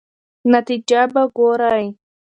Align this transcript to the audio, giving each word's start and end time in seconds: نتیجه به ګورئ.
نتیجه 0.51 1.01
به 1.13 1.23
ګورئ. 1.37 1.85